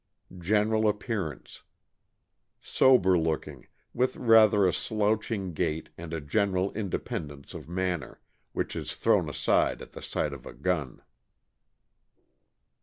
[0.39, 1.61] General appearance.—
[2.59, 8.19] Sober looking, with rather a slouching gait and a general independence of manner,
[8.51, 11.03] which is thrown aside at the sight of a gun.